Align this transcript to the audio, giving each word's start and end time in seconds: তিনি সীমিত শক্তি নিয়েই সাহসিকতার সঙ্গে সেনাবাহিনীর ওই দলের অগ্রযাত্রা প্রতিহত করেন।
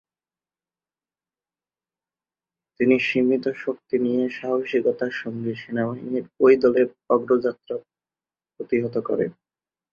তিনি 2.79 2.95
সীমিত 2.99 3.45
শক্তি 3.63 3.95
নিয়েই 3.99 4.31
সাহসিকতার 4.39 5.13
সঙ্গে 5.21 5.51
সেনাবাহিনীর 5.55 6.25
ওই 6.39 6.53
দলের 6.63 6.87
অগ্রযাত্রা 7.09 7.75
প্রতিহত 8.55 8.95
করেন। 9.07 9.31